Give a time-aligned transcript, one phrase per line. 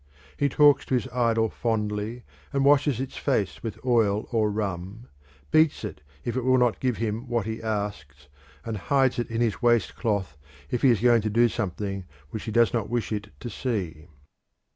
[0.35, 5.07] He talks to his idol fondly and washes its face with oil or rum,
[5.51, 8.27] beats it if it will not give him what he asks,
[8.65, 10.39] and hides it in his waistcloth
[10.71, 14.07] if he is going to do something which he does not wish it to see.